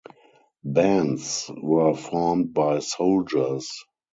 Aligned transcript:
Bands 0.63 1.47
were 1.61 1.93
formed 1.95 2.55
by 2.55 2.79
soldiers. 2.79 3.85